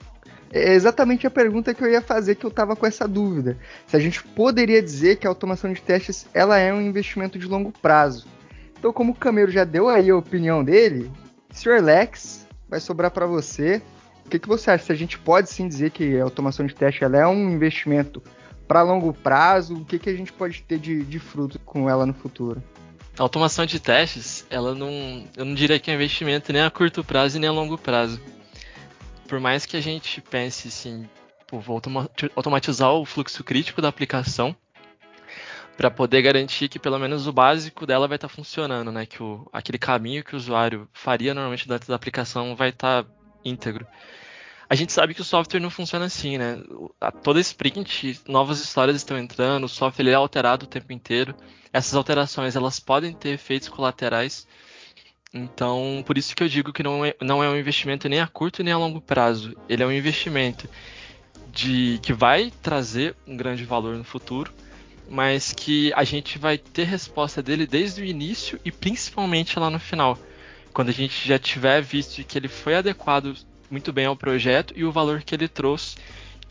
[0.50, 3.56] é exatamente a pergunta que eu ia fazer, que eu estava com essa dúvida.
[3.86, 7.46] Se a gente poderia dizer que a automação de testes ela é um investimento de
[7.46, 8.26] longo prazo.
[8.76, 11.08] Então, como o Camero já deu aí a opinião dele,
[11.52, 11.80] Sr.
[11.80, 13.80] Lex, vai sobrar para você
[14.26, 14.84] o que, que você acha?
[14.84, 18.20] Se a gente pode sim dizer que a automação de teste ela é um investimento
[18.66, 22.04] para longo prazo, o que, que a gente pode ter de, de fruto com ela
[22.04, 22.60] no futuro?
[23.16, 26.70] A automação de testes, ela não, eu não diria que é um investimento nem a
[26.70, 28.20] curto prazo nem a longo prazo.
[29.28, 31.08] Por mais que a gente pense assim,
[31.46, 31.80] pô, vou
[32.34, 34.54] automatizar o fluxo crítico da aplicação
[35.76, 39.06] para poder garantir que pelo menos o básico dela vai estar tá funcionando, né?
[39.06, 43.10] Que o, aquele caminho que o usuário faria normalmente dentro da aplicação vai estar tá
[43.44, 43.86] íntegro.
[44.68, 46.60] A gente sabe que o software não funciona assim, né?
[47.00, 51.34] A toda sprint, novas histórias estão entrando, o software é alterado o tempo inteiro.
[51.72, 54.46] Essas alterações elas podem ter efeitos colaterais.
[55.32, 58.26] Então, por isso que eu digo que não é, não é um investimento nem a
[58.26, 59.56] curto nem a longo prazo.
[59.68, 60.68] Ele é um investimento
[61.52, 64.52] de que vai trazer um grande valor no futuro,
[65.08, 69.78] mas que a gente vai ter resposta dele desde o início e principalmente lá no
[69.78, 70.18] final
[70.76, 73.34] quando a gente já tiver visto que ele foi adequado
[73.70, 75.96] muito bem ao projeto e o valor que ele trouxe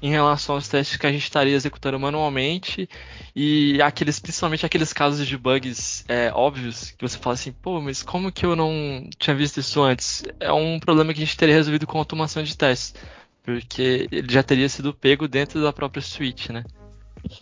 [0.02, 2.90] em relação aos testes que a gente estaria executando manualmente
[3.36, 8.02] e aqueles, principalmente aqueles casos de bugs é, óbvios que você fala assim, pô, mas
[8.02, 10.24] como que eu não tinha visto isso antes?
[10.40, 12.96] É um problema que a gente teria resolvido com automação de testes,
[13.44, 16.64] porque ele já teria sido pego dentro da própria suite, né?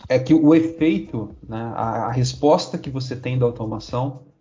[0.09, 4.32] É que o efeito, né, a, a resposta que você tem da automação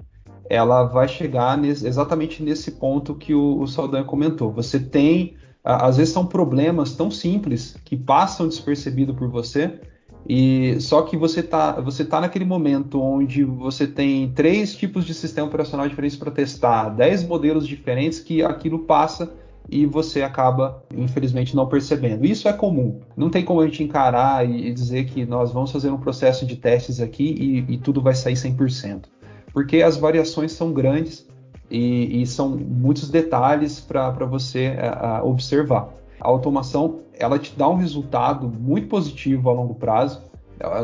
[0.49, 4.53] ela vai chegar nesse, exatamente nesse ponto que o, o Saldanha comentou.
[4.53, 9.81] Você tem, às vezes são problemas tão simples que passam despercebido por você,
[10.29, 15.15] e só que você está você tá naquele momento onde você tem três tipos de
[15.15, 19.33] sistema operacional diferentes para testar, dez modelos diferentes que aquilo passa
[19.69, 22.25] e você acaba, infelizmente, não percebendo.
[22.27, 23.01] Isso é comum.
[23.17, 26.57] Não tem como a gente encarar e dizer que nós vamos fazer um processo de
[26.57, 27.25] testes aqui
[27.69, 29.12] e, e tudo vai sair 100%
[29.53, 31.27] porque as variações são grandes
[31.71, 35.89] e, e são muitos detalhes para você a, a observar.
[36.21, 40.23] A automação ela te dá um resultado muito positivo a longo prazo,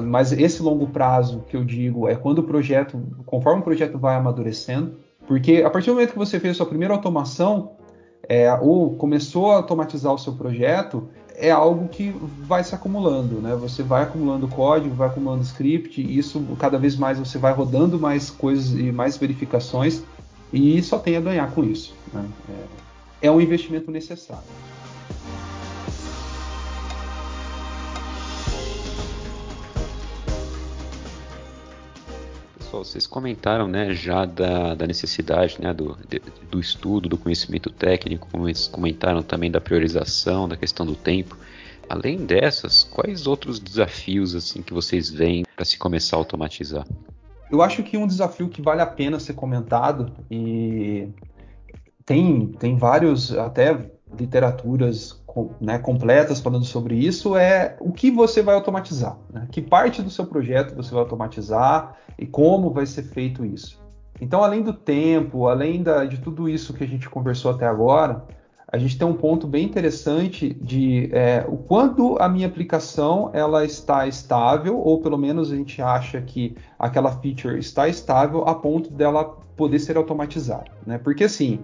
[0.04, 4.16] mas esse longo prazo que eu digo é quando o projeto, conforme o projeto vai
[4.16, 7.72] amadurecendo, porque a partir do momento que você fez a sua primeira automação,
[8.28, 11.08] é, ou começou a automatizar o seu projeto,
[11.40, 13.54] é algo que vai se acumulando, né?
[13.54, 17.98] Você vai acumulando código, vai acumulando script, e isso cada vez mais você vai rodando
[17.98, 20.02] mais coisas e mais verificações,
[20.52, 21.94] e só tem a ganhar com isso.
[22.12, 22.24] Né?
[23.22, 24.42] É, é um investimento necessário.
[32.68, 37.70] Pessoal, vocês comentaram né, já da, da necessidade né, do, de, do estudo, do conhecimento
[37.70, 38.28] técnico,
[38.70, 41.34] comentaram também da priorização, da questão do tempo.
[41.88, 46.86] Além dessas, quais outros desafios assim que vocês veem para se começar a automatizar?
[47.50, 51.08] Eu acho que um desafio que vale a pena ser comentado e
[52.04, 55.12] tem, tem vários até literaturas
[55.60, 59.46] né, completas falando sobre isso é o que você vai automatizar, né?
[59.50, 63.80] que parte do seu projeto você vai automatizar e como vai ser feito isso.
[64.20, 68.24] Então, além do tempo, além da, de tudo isso que a gente conversou até agora,
[68.70, 73.64] a gente tem um ponto bem interessante de é, o quando a minha aplicação ela
[73.64, 78.92] está estável, ou pelo menos a gente acha que aquela feature está estável a ponto
[78.92, 79.24] dela
[79.56, 80.70] poder ser automatizada.
[80.86, 80.98] Né?
[80.98, 81.60] Porque assim,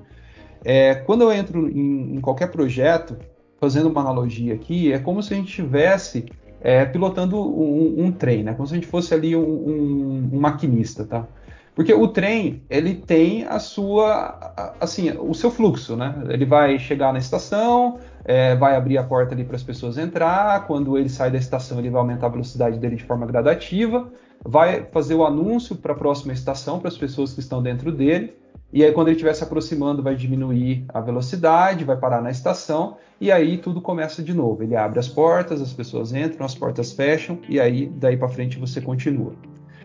[0.64, 3.18] é, quando eu entro em, em, qualquer projeto,
[3.61, 6.26] fazendo uma analogia aqui, é como se a gente estivesse
[6.61, 8.55] é, pilotando um, um, trem, né?
[8.55, 11.05] como se a gente fosse ali um, um, um maquinista.
[11.05, 11.26] Tá?
[11.74, 16.22] Porque o trem, ele tem a sua, assim, o seu fluxo, né?
[16.28, 20.68] Ele vai chegar na estação, é, vai abrir a porta ali para as pessoas entrar,
[20.68, 24.09] quando ele sai da estação, ele vai aumentar a velocidade dele de forma gradativa,
[24.44, 28.36] vai fazer o anúncio para a próxima estação, para as pessoas que estão dentro dele,
[28.74, 32.96] e aí quando ele estiver se aproximando, vai diminuir a velocidade, vai parar na estação,
[33.20, 34.64] e aí tudo começa de novo.
[34.64, 38.58] Ele abre as portas, as pessoas entram, as portas fecham, e aí daí para frente
[38.58, 39.32] você continua.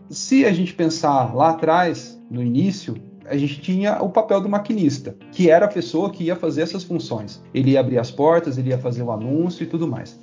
[0.09, 2.95] Se a gente pensar lá atrás, no início,
[3.27, 6.83] a gente tinha o papel do maquinista, que era a pessoa que ia fazer essas
[6.83, 7.43] funções.
[7.53, 10.19] Ele ia abrir as portas, ele ia fazer o anúncio e tudo mais.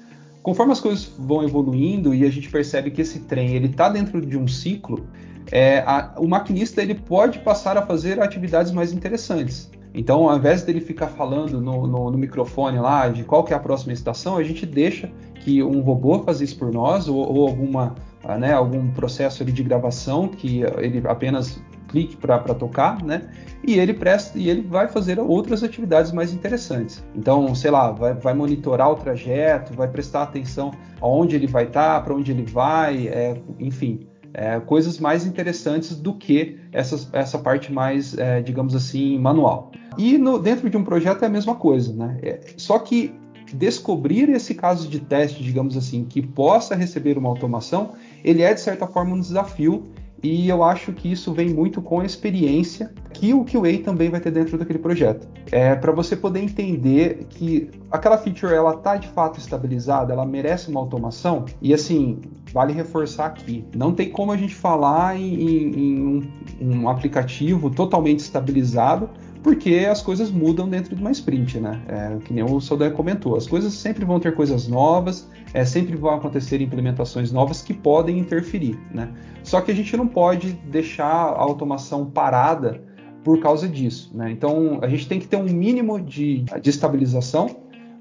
[0.47, 4.24] Conforme as coisas vão evoluindo e a gente percebe que esse trem ele está dentro
[4.24, 5.05] de um ciclo,
[5.51, 9.68] é, a, o maquinista ele pode passar a fazer atividades mais interessantes.
[9.92, 13.57] Então, ao invés dele ficar falando no, no, no, microfone lá de qual que é
[13.57, 17.49] a próxima estação, a gente deixa que um robô faça isso por nós ou, ou
[17.49, 17.97] alguma
[18.38, 21.61] né, algum processo de gravação que ele apenas
[21.97, 23.22] clique para tocar, né?
[23.66, 27.03] E ele presta e ele vai fazer outras atividades mais interessantes.
[27.14, 31.94] Então, sei lá, vai, vai monitorar o trajeto, vai prestar atenção aonde ele vai estar,
[31.94, 37.38] tá, para onde ele vai, é, enfim, é, coisas mais interessantes do que essa, essa
[37.38, 39.72] parte mais, é, digamos assim, manual.
[39.97, 42.18] E no, dentro de um projeto é a mesma coisa, né?
[42.22, 43.14] É, só que
[43.55, 47.92] descobrir esse caso de teste, digamos assim, que possa receber uma automação,
[48.22, 49.84] ele é de certa forma um desafio
[50.22, 54.20] e eu acho que isso vem muito com a experiência que o QA também vai
[54.20, 55.26] ter dentro daquele projeto.
[55.50, 60.70] É para você poder entender que aquela feature ela está de fato estabilizada, ela merece
[60.70, 61.44] uma automação.
[61.62, 62.20] E assim,
[62.52, 66.22] vale reforçar aqui, não tem como a gente falar em, em, em um,
[66.60, 69.08] um aplicativo totalmente estabilizado
[69.42, 71.80] porque as coisas mudam dentro de uma sprint, né?
[71.86, 75.96] É, que nem o Saldanha comentou, as coisas sempre vão ter coisas novas, é, sempre
[75.96, 79.09] vão acontecer implementações novas que podem interferir, né?
[79.42, 82.82] Só que a gente não pode deixar a automação parada
[83.24, 84.30] por causa disso, né?
[84.30, 87.57] Então a gente tem que ter um mínimo de, de estabilização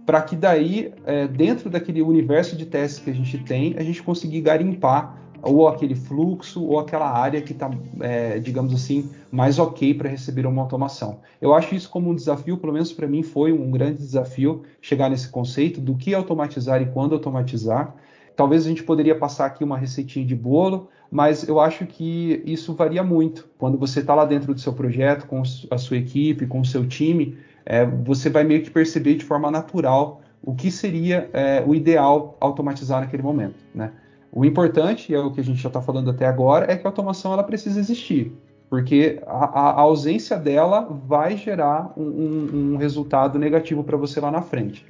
[0.05, 4.03] para que daí, é, dentro daquele universo de testes que a gente tem, a gente
[4.03, 7.69] conseguir garimpar ou aquele fluxo ou aquela área que está,
[8.01, 11.19] é, digamos assim, mais ok para receber uma automação.
[11.39, 15.09] Eu acho isso como um desafio, pelo menos para mim foi um grande desafio chegar
[15.09, 17.93] nesse conceito do que automatizar e quando automatizar.
[18.35, 22.73] Talvez a gente poderia passar aqui uma receitinha de bolo, mas eu acho que isso
[22.73, 23.47] varia muito.
[23.57, 26.85] Quando você está lá dentro do seu projeto, com a sua equipe, com o seu
[26.87, 31.73] time, é, você vai meio que perceber de forma natural o que seria é, o
[31.73, 33.91] ideal automatizar naquele momento, né?
[34.35, 36.89] O importante, é o que a gente já está falando até agora, é que a
[36.89, 38.33] automação ela precisa existir,
[38.69, 44.29] porque a, a ausência dela vai gerar um, um, um resultado negativo para você lá
[44.29, 44.85] na frente.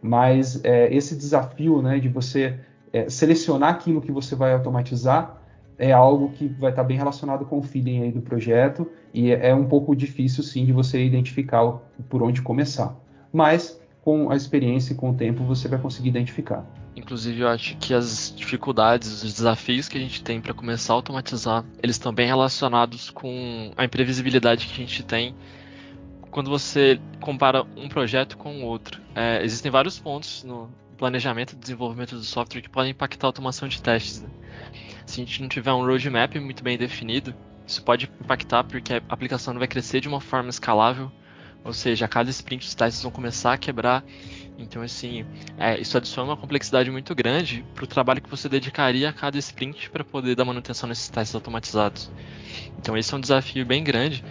[0.00, 2.58] Mas é, esse desafio né, de você
[2.90, 5.42] é, selecionar aquilo que você vai automatizar
[5.78, 9.30] é algo que vai estar tá bem relacionado com o feeling aí do projeto e
[9.30, 12.96] é, é um pouco difícil sim de você identificar por onde começar.
[13.30, 16.64] Mas com a experiência e com o tempo você vai conseguir identificar.
[16.96, 20.96] Inclusive, eu acho que as dificuldades, os desafios que a gente tem para começar a
[20.96, 25.34] automatizar, eles estão bem relacionados com a imprevisibilidade que a gente tem
[26.30, 29.00] quando você compara um projeto com o outro.
[29.14, 33.68] É, existem vários pontos no planejamento e desenvolvimento do software que podem impactar a automação
[33.68, 34.22] de testes.
[34.22, 34.28] Né?
[35.06, 37.34] Se a gente não tiver um roadmap muito bem definido,
[37.66, 41.10] isso pode impactar porque a aplicação não vai crescer de uma forma escalável,
[41.64, 44.04] ou seja, a cada sprint os testes vão começar a quebrar
[44.58, 45.24] então, assim,
[45.58, 49.38] é, isso adiciona uma complexidade muito grande para o trabalho que você dedicaria a cada
[49.38, 52.10] sprint para poder dar manutenção nesses testes automatizados.
[52.78, 54.24] Então, esse é um desafio bem grande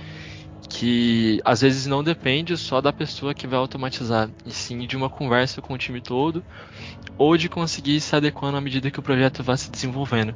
[0.68, 5.10] que às vezes não depende só da pessoa que vai automatizar, e sim de uma
[5.10, 6.44] conversa com o time todo
[7.18, 10.36] ou de conseguir se adequando à medida que o projeto vai se desenvolvendo.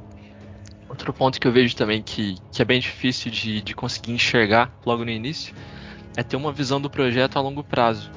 [0.87, 4.71] Outro ponto que eu vejo também que, que é bem difícil de, de conseguir enxergar
[4.85, 5.53] logo no início
[6.15, 8.11] é ter uma visão do projeto a longo prazo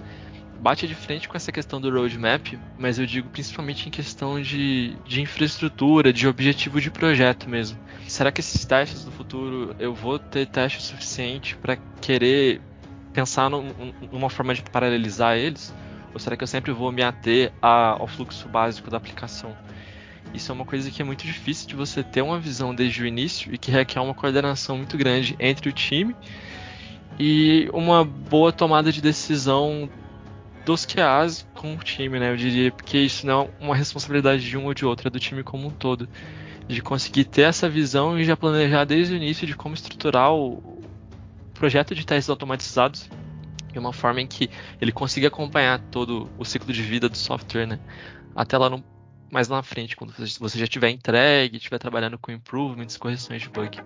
[0.63, 4.97] bate de frente com essa questão do roadmap, mas eu digo principalmente em questão de,
[5.05, 7.77] de infraestrutura, de objetivo de projeto mesmo.
[8.07, 12.61] Será que esses testes do futuro eu vou ter teste suficiente para querer
[13.13, 15.75] pensar num, numa forma de paralelizar eles?
[16.15, 19.57] Ou será que eu sempre vou me ater a, ao fluxo básico da aplicação?
[20.33, 23.07] Isso é uma coisa que é muito difícil de você ter uma visão desde o
[23.07, 26.15] início e que requer uma coordenação muito grande entre o time
[27.19, 29.91] e uma boa tomada de decisão
[30.65, 32.31] dos QAs com o time, né?
[32.31, 35.21] Eu diria, porque isso não é uma responsabilidade de um ou de outro, é do
[35.21, 36.09] time como um todo.
[36.69, 40.83] De conseguir ter essa visão e já planejar desde o início de como estruturar o
[41.55, 43.11] projeto de testes automatizados
[43.73, 44.51] de uma forma em que
[44.81, 47.81] ele consiga acompanhar todo o ciclo de vida do software, né?
[48.35, 48.85] Até lá no,
[49.31, 53.79] mais na frente, quando você já tiver entregue, estiver trabalhando com improvements, correções de bug.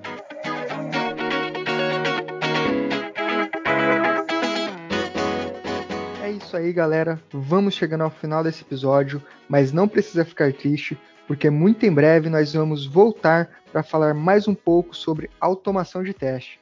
[6.45, 7.21] Isso aí, galera.
[7.33, 12.29] Vamos chegando ao final desse episódio, mas não precisa ficar triste, porque muito em breve
[12.29, 16.61] nós vamos voltar para falar mais um pouco sobre automação de teste.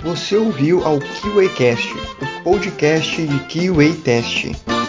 [0.00, 4.79] Você ouviu ao QAcast, o podcast de QA Teste.